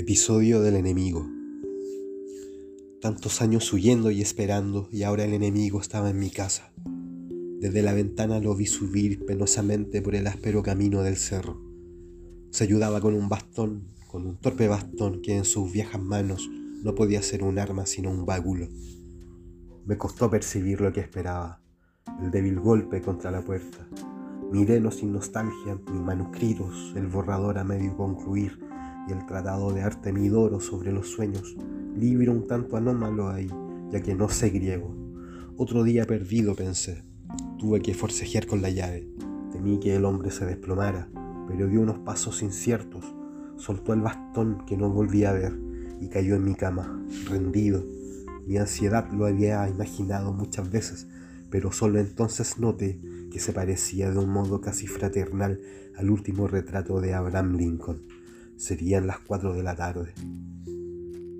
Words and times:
Episodio 0.00 0.62
del 0.62 0.76
enemigo. 0.76 1.28
Tantos 3.02 3.42
años 3.42 3.70
huyendo 3.70 4.10
y 4.10 4.22
esperando 4.22 4.88
y 4.90 5.02
ahora 5.02 5.26
el 5.26 5.34
enemigo 5.34 5.78
estaba 5.78 6.08
en 6.08 6.18
mi 6.18 6.30
casa. 6.30 6.72
Desde 7.60 7.82
la 7.82 7.92
ventana 7.92 8.40
lo 8.40 8.56
vi 8.56 8.64
subir 8.64 9.26
penosamente 9.26 10.00
por 10.00 10.14
el 10.14 10.26
áspero 10.26 10.62
camino 10.62 11.02
del 11.02 11.18
cerro. 11.18 11.60
Se 12.50 12.64
ayudaba 12.64 13.02
con 13.02 13.12
un 13.12 13.28
bastón, 13.28 13.88
con 14.06 14.26
un 14.26 14.38
torpe 14.38 14.68
bastón 14.68 15.20
que 15.20 15.36
en 15.36 15.44
sus 15.44 15.70
viejas 15.70 16.00
manos 16.00 16.48
no 16.82 16.94
podía 16.94 17.20
ser 17.20 17.42
un 17.42 17.58
arma 17.58 17.84
sino 17.84 18.10
un 18.10 18.24
báculo. 18.24 18.68
Me 19.84 19.98
costó 19.98 20.30
percibir 20.30 20.80
lo 20.80 20.94
que 20.94 21.00
esperaba, 21.00 21.60
el 22.22 22.30
débil 22.30 22.58
golpe 22.58 23.02
contra 23.02 23.30
la 23.30 23.44
puerta, 23.44 23.86
Miré 24.50 24.80
sin 24.92 25.12
nostalgia 25.12 25.78
mis 25.92 26.00
manuscritos, 26.00 26.94
el 26.96 27.06
borrador 27.06 27.58
a 27.58 27.64
medio 27.64 27.94
concluir 27.98 28.69
y 29.08 29.12
el 29.12 29.26
tratado 29.26 29.72
de 29.72 29.82
arte 29.82 30.12
midoro 30.12 30.60
sobre 30.60 30.92
los 30.92 31.08
sueños, 31.08 31.56
libro 31.96 32.32
un 32.32 32.46
tanto 32.46 32.76
anómalo 32.76 33.28
ahí, 33.28 33.50
ya 33.90 34.00
que 34.00 34.14
no 34.14 34.28
sé 34.28 34.50
griego. 34.50 34.94
Otro 35.56 35.82
día 35.84 36.06
perdido 36.06 36.54
pensé, 36.54 37.04
tuve 37.58 37.80
que 37.80 37.94
forcejear 37.94 38.46
con 38.46 38.62
la 38.62 38.70
llave, 38.70 39.08
temí 39.52 39.78
que 39.78 39.96
el 39.96 40.04
hombre 40.04 40.30
se 40.30 40.46
desplomara, 40.46 41.08
pero 41.48 41.66
dio 41.66 41.80
unos 41.80 41.98
pasos 41.98 42.42
inciertos, 42.42 43.04
soltó 43.56 43.92
el 43.92 44.00
bastón 44.00 44.64
que 44.66 44.76
no 44.76 44.90
volví 44.90 45.24
a 45.24 45.32
ver 45.32 45.58
y 46.00 46.08
cayó 46.08 46.36
en 46.36 46.44
mi 46.44 46.54
cama, 46.54 47.04
rendido. 47.28 47.84
Mi 48.46 48.56
ansiedad 48.56 49.10
lo 49.12 49.26
había 49.26 49.68
imaginado 49.68 50.32
muchas 50.32 50.70
veces, 50.70 51.08
pero 51.50 51.72
solo 51.72 51.98
entonces 51.98 52.58
noté 52.58 53.00
que 53.30 53.38
se 53.38 53.52
parecía 53.52 54.10
de 54.10 54.18
un 54.18 54.30
modo 54.30 54.60
casi 54.60 54.86
fraternal 54.86 55.60
al 55.96 56.10
último 56.10 56.48
retrato 56.48 57.00
de 57.00 57.14
Abraham 57.14 57.56
Lincoln. 57.56 58.02
Serían 58.60 59.06
las 59.06 59.20
cuatro 59.20 59.54
de 59.54 59.62
la 59.62 59.74
tarde. 59.74 60.12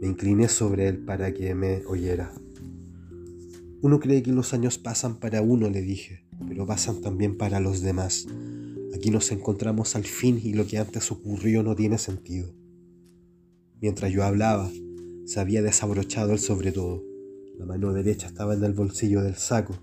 Me 0.00 0.06
incliné 0.06 0.48
sobre 0.48 0.88
él 0.88 1.04
para 1.04 1.34
que 1.34 1.54
me 1.54 1.84
oyera. 1.84 2.32
Uno 3.82 4.00
cree 4.00 4.22
que 4.22 4.32
los 4.32 4.54
años 4.54 4.78
pasan 4.78 5.16
para 5.16 5.42
uno, 5.42 5.68
le 5.68 5.82
dije, 5.82 6.24
pero 6.48 6.64
pasan 6.66 7.02
también 7.02 7.36
para 7.36 7.60
los 7.60 7.82
demás. 7.82 8.26
Aquí 8.94 9.10
nos 9.10 9.30
encontramos 9.32 9.96
al 9.96 10.04
fin 10.04 10.40
y 10.42 10.54
lo 10.54 10.66
que 10.66 10.78
antes 10.78 11.12
ocurrió 11.12 11.62
no 11.62 11.76
tiene 11.76 11.98
sentido. 11.98 12.54
Mientras 13.82 14.10
yo 14.10 14.24
hablaba, 14.24 14.70
se 15.26 15.40
había 15.40 15.60
desabrochado 15.60 16.32
el 16.32 16.38
sobre 16.38 16.72
todo. 16.72 17.04
La 17.58 17.66
mano 17.66 17.92
derecha 17.92 18.28
estaba 18.28 18.54
en 18.54 18.64
el 18.64 18.72
bolsillo 18.72 19.20
del 19.20 19.34
saco. 19.34 19.74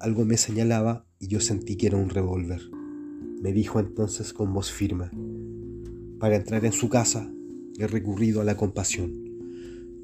Algo 0.00 0.24
me 0.24 0.36
señalaba 0.36 1.06
y 1.20 1.28
yo 1.28 1.38
sentí 1.38 1.76
que 1.76 1.86
era 1.86 1.98
un 1.98 2.10
revólver. 2.10 2.62
Me 3.40 3.52
dijo 3.52 3.78
entonces 3.78 4.32
con 4.32 4.52
voz 4.52 4.72
firme, 4.72 5.10
para 6.20 6.36
entrar 6.36 6.64
en 6.66 6.72
su 6.72 6.88
casa 6.88 7.28
he 7.78 7.86
recurrido 7.86 8.42
a 8.42 8.44
la 8.44 8.56
compasión. 8.56 9.10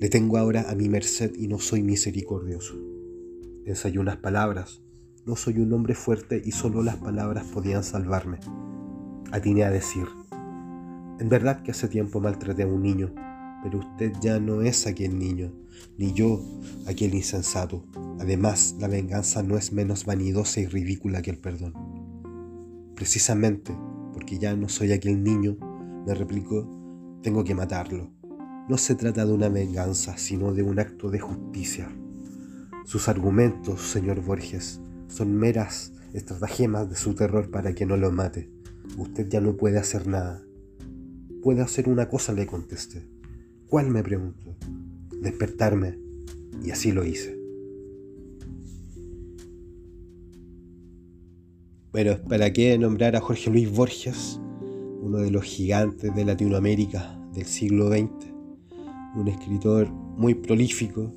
Le 0.01 0.09
tengo 0.09 0.39
ahora 0.39 0.71
a 0.71 0.75
mi 0.75 0.89
merced 0.89 1.35
y 1.37 1.47
no 1.47 1.59
soy 1.59 1.83
misericordioso. 1.83 2.75
Ensayé 3.67 3.99
unas 3.99 4.17
palabras. 4.17 4.83
No 5.27 5.37
soy 5.37 5.59
un 5.59 5.73
hombre 5.73 5.95
fuerte 5.95 6.41
y 6.45 6.53
solo 6.53 6.83
las 6.83 6.97
palabras 6.97 7.45
podían 7.53 7.85
salvarme. 7.85 8.39
Atiné 9.31 9.65
a 9.65 9.71
decir, 9.71 10.07
en 11.19 11.29
verdad 11.29 11.63
que 11.63 11.73
hace 11.73 11.89
tiempo 11.89 12.21
maltraté 12.21 12.63
a 12.63 12.67
un 12.67 12.83
niño, 12.83 13.13
pero 13.63 13.81
usted 13.81 14.13
ya 14.21 14.39
no 14.39 14.63
es 14.63 14.87
aquel 14.87 15.19
niño, 15.19 15.53
ni 15.99 16.13
yo 16.15 16.41
aquel 16.87 17.15
insensato. 17.15 17.85
Además, 18.21 18.77
la 18.79 18.89
venganza 18.89 19.43
no 19.43 19.59
es 19.59 19.73
menos 19.73 20.07
vanidosa 20.07 20.61
y 20.61 20.67
ridícula 20.67 21.21
que 21.21 21.31
el 21.31 21.39
perdón. 21.39 21.75
Precisamente 22.95 23.75
porque 24.17 24.39
ya 24.39 24.57
no 24.57 24.71
soy 24.71 24.93
aquel 24.93 25.23
niño, 25.23 25.59
me 26.07 26.15
replicó, 26.15 26.67
tengo 27.23 27.43
que 27.43 27.55
matarlo. 27.55 28.13
No 28.69 28.79
se 28.79 28.95
trata 28.95 29.27
de 29.27 29.33
una 29.33 29.49
venganza, 29.49 30.17
sino 30.17 30.53
de 30.53 30.63
un 30.63 30.79
acto 30.79 31.11
de 31.11 31.19
justicia. 31.19 31.89
Sus 32.85 33.09
argumentos, 33.09 33.81
señor 33.81 34.25
Borges, 34.25 34.81
son 35.09 35.37
meras 35.37 35.93
estratagemas 36.15 36.89
de 36.89 36.97
su 36.97 37.15
terror 37.15 37.51
para 37.51 37.75
que 37.75 37.87
no 37.87 37.97
lo 37.97 38.13
mate. 38.13 38.51
Usted 38.97 39.29
ya 39.29 39.41
no 39.41 39.57
puede 39.57 39.79
hacer 39.79 40.07
nada. 40.07 40.43
Puede 41.43 41.63
hacer 41.63 41.89
una 41.89 42.09
cosa, 42.09 42.33
le 42.33 42.47
contesté. 42.47 43.07
¿Cuál 43.69 43.91
me 43.91 44.03
preguntó? 44.03 44.57
Despertarme. 45.21 45.99
Y 46.65 46.71
así 46.71 46.93
lo 46.93 47.05
hice. 47.05 47.37
Bueno, 51.91 52.19
¿para 52.29 52.53
qué 52.53 52.77
nombrar 52.79 53.17
a 53.17 53.21
Jorge 53.21 53.51
Luis 53.51 53.71
Borges, 53.71 54.41
uno 55.07 55.19
de 55.19 55.31
los 55.31 55.45
gigantes 55.45 56.13
de 56.13 56.25
Latinoamérica 56.25 57.17
del 57.33 57.45
siglo 57.45 57.91
XX? 57.91 58.11
Un 59.15 59.29
escritor 59.29 59.89
muy 59.89 60.35
prolífico, 60.35 61.13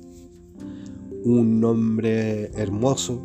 un 1.24 1.62
hombre 1.64 2.52
hermoso 2.54 3.20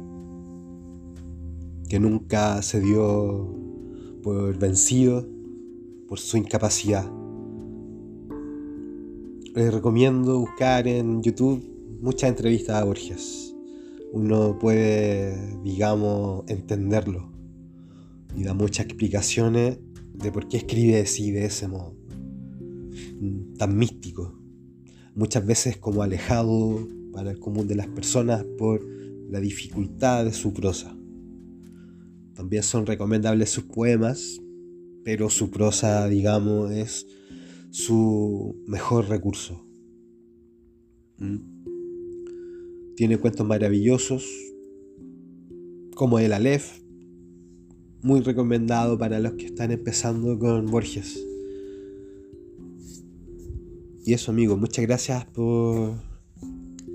que 1.87 1.99
nunca 1.99 2.63
se 2.63 2.81
dio 2.81 3.55
por 4.23 4.57
vencido 4.57 5.27
por 6.07 6.17
su 6.19 6.37
incapacidad. 6.37 7.05
Les 9.53 9.71
recomiendo 9.71 10.39
buscar 10.39 10.87
en 10.87 11.21
YouTube 11.21 11.63
muchas 12.01 12.31
entrevistas 12.31 12.81
a 12.81 12.83
Borges. 12.83 13.55
Uno 14.13 14.57
puede, 14.57 15.61
digamos, 15.61 16.43
entenderlo 16.47 17.29
y 18.35 18.43
da 18.43 18.55
muchas 18.55 18.87
explicaciones 18.87 19.77
de 20.17 20.31
por 20.31 20.47
qué 20.47 20.57
escribe 20.57 21.01
así 21.01 21.31
de 21.31 21.45
ese 21.45 21.67
modo, 21.67 21.95
tan 23.57 23.77
místico, 23.77 24.39
muchas 25.15 25.45
veces 25.45 25.77
como 25.77 26.01
alejado 26.01 26.87
para 27.11 27.31
el 27.31 27.39
común 27.39 27.67
de 27.67 27.75
las 27.75 27.87
personas 27.87 28.45
por 28.57 28.85
la 29.29 29.39
dificultad 29.39 30.25
de 30.25 30.33
su 30.33 30.53
prosa. 30.53 30.95
También 32.33 32.63
son 32.63 32.85
recomendables 32.85 33.49
sus 33.49 33.63
poemas, 33.63 34.41
pero 35.03 35.29
su 35.29 35.49
prosa, 35.49 36.07
digamos, 36.07 36.71
es 36.71 37.07
su 37.71 38.61
mejor 38.67 39.07
recurso. 39.07 39.65
¿Mm? 41.17 41.55
Tiene 42.95 43.17
cuentos 43.17 43.45
maravillosos, 43.47 44.25
como 45.95 46.19
el 46.19 46.33
Aleph, 46.33 46.84
muy 48.05 48.21
recomendado 48.21 48.99
para 48.99 49.19
los 49.19 49.33
que 49.33 49.47
están 49.47 49.71
empezando 49.71 50.37
con 50.37 50.67
Borges. 50.67 51.19
Y 54.05 54.13
eso 54.13 54.29
amigos, 54.31 54.59
muchas 54.59 54.85
gracias 54.85 55.25
por 55.25 55.95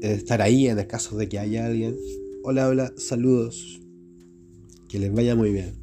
estar 0.01 0.41
ahí 0.41 0.69
en 0.69 0.79
el 0.79 0.87
caso 0.87 1.17
de 1.17 1.29
que 1.29 1.41
haya 1.41 1.67
alguien. 1.67 1.97
Hola, 2.45 2.69
hola, 2.69 2.93
saludos. 2.97 3.81
Que 4.89 5.01
les 5.01 5.13
vaya 5.13 5.35
muy 5.35 5.51
bien. 5.51 5.75